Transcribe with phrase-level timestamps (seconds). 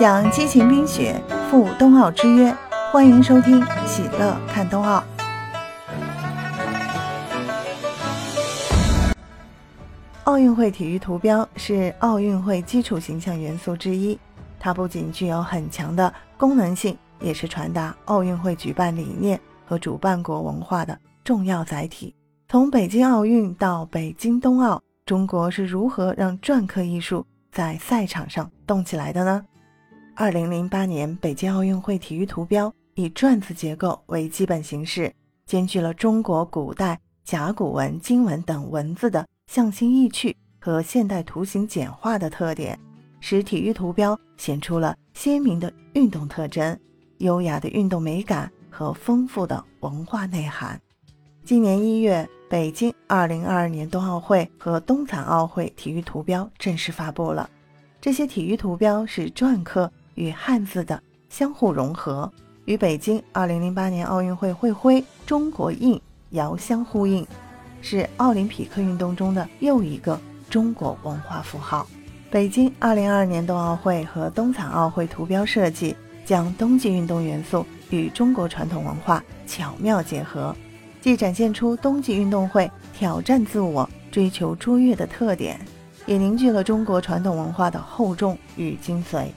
[0.00, 2.56] 享激情冰雪，赴冬奥之约。
[2.90, 5.04] 欢迎收听《喜乐看冬奥》。
[10.24, 14.18] 奥运会体育图标是奥运会基础形象元素之一，
[14.58, 22.14] 它不仅具有很强的功能性，也是传达奥运会举办理念和主办国文化的重要载体。
[22.48, 29.44] 从北京奥运到北京冬奥，中国是如何让篆刻艺术在赛场上动起来的呢？
[30.14, 35.12] 二零零八年北京奥运会体育图标以篆字结构为基本形式，
[35.46, 42.78] 兼具了中国古代甲骨文、金文等文字的象形意趣和现代图形简化的特点，
[43.20, 46.78] 使体育图标显出了鲜明的运动特征、
[47.18, 50.78] 优雅的运动美感和丰富的文化内涵。
[51.44, 57.48] 今年一月，北京二零二二年冬奥会和冬残奥会体育图标正式发布了。
[58.02, 59.90] 这些体育图标是篆刻。
[60.20, 62.30] 与汉字的相互融合，
[62.66, 65.98] 与北京2008年奥运会会徽中国印
[66.30, 67.26] 遥相呼应，
[67.80, 71.86] 是奥林匹克运动中的又一个中国文化符号。
[72.30, 80.54] 北京2022年冬奥会和冬残奥会图标设计将冬季运动元素与中国传统文化巧妙结合，
[81.00, 85.58] 既展现出冬季运动会挑战自我、追求卓越的特点，
[86.04, 89.28] 也凝聚了中国传统文化的厚重与精髓。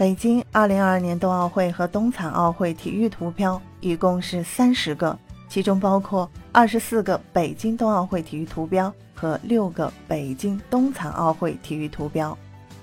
[0.00, 5.14] 北京二零二二年冬奥会和冬残奥会体育图标一共是三十个，
[5.46, 12.34] 其中包括二十四个北京冬奥会体育图标和六个北京冬残奥会体育图标。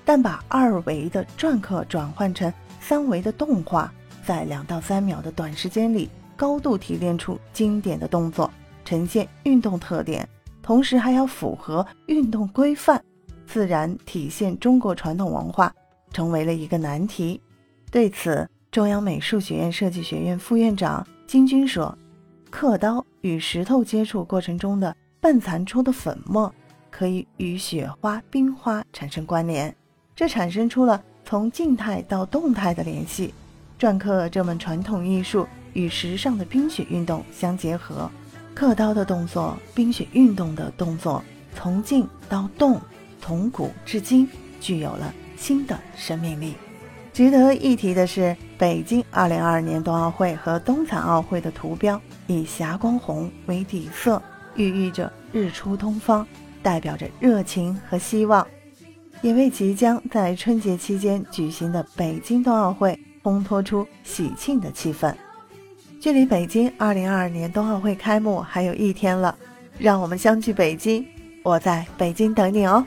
[0.05, 3.91] 但把二维的篆刻转换成三维的动画，
[4.23, 8.47] 在两到三秒的短时间里，高度提炼出经典的动作，
[8.85, 10.29] 呈现运动特点，
[10.61, 13.03] 同时还要符合运动规范，
[13.47, 15.73] 自然体现中国传统文化。
[16.17, 17.39] 成为了一个难题。
[17.91, 21.95] 对此，中央美术学院设计学院副院长金军说
[22.49, 26.51] ：“刻刀与石头接触过程中的半残出的粉末，
[26.89, 29.75] 可以与雪花、冰花产生关联，
[30.15, 33.31] 这产生出了从静态到动态的联系。
[33.79, 38.09] 篆刻这门传统艺术与时尚的冰雪运动相结合，
[38.55, 41.23] 刻刀的动作、冰雪运动的动作，
[41.53, 42.81] 从静到动，
[43.21, 44.27] 从古至今，
[44.59, 46.55] 具有了。”新的生命力。
[47.13, 54.21] 值得一提的是，北京2022年冬奥会和冬残奥会的图标以霞光红为底色，
[54.55, 56.27] 寓意着日出东方，
[56.61, 58.45] 代表着热情和希望，
[59.21, 65.11] 也为即将在春节期间举行的北京冬奥会烘托出喜庆的气氛。
[65.99, 69.35] 距离北京2022年冬奥会开幕还有一天了，
[69.79, 71.03] 让我们相聚北京，
[71.41, 72.85] 我在北京等你哦。